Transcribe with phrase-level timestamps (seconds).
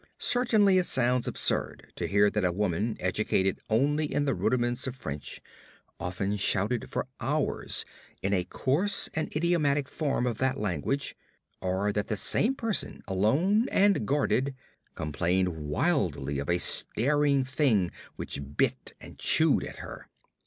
[0.17, 4.95] Certainly it sounds absurd to hear that a woman educated only in the rudiments of
[4.95, 5.39] French
[5.99, 7.85] often shouted for hours
[8.23, 11.15] in a coarse and idiomatic form of that language,
[11.61, 14.55] or that the same person, alone and guarded,
[14.95, 20.07] complained wildly of a staring thing which bit and chewed at her.